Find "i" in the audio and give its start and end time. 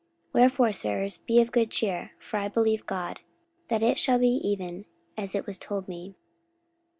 2.37-2.47